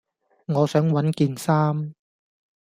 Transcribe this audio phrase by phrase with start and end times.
[0.47, 1.93] 我想搵件衫